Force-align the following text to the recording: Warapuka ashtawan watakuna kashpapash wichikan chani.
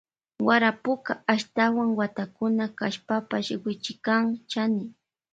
Warapuka 0.47 1.11
ashtawan 1.33 1.89
watakuna 1.99 2.65
kashpapash 2.79 3.49
wichikan 3.65 4.25
chani. 4.51 4.85